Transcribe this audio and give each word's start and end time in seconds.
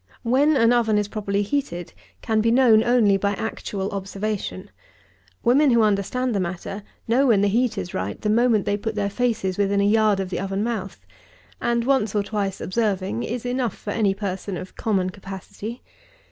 When 0.23 0.57
an 0.57 0.73
oven 0.73 0.97
is 0.97 1.07
properly 1.07 1.43
heated, 1.43 1.93
can 2.23 2.41
be 2.41 2.49
known 2.49 2.83
only 2.83 3.17
by 3.17 3.33
actual 3.33 3.91
observation. 3.91 4.71
Women 5.43 5.69
who 5.69 5.83
understand 5.83 6.33
the 6.33 6.39
matter, 6.39 6.81
know 7.07 7.27
when 7.27 7.41
the 7.41 7.47
heat 7.47 7.77
is 7.77 7.93
right 7.93 8.19
the 8.19 8.27
moment 8.27 8.65
they 8.65 8.77
put 8.77 8.95
their 8.95 9.11
faces 9.11 9.59
within 9.59 9.79
a 9.79 9.83
yard 9.85 10.19
of 10.19 10.31
the 10.31 10.39
oven 10.39 10.63
mouth; 10.63 11.05
and 11.61 11.85
once 11.85 12.15
or 12.15 12.23
twice 12.23 12.59
observing 12.59 13.21
is 13.21 13.45
enough 13.45 13.77
for 13.77 13.91
any 13.91 14.15
person 14.15 14.57
of 14.57 14.75
common 14.75 15.11
capacity. 15.11 15.83